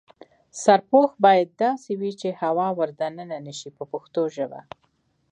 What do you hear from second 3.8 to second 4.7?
پښتو ژبه.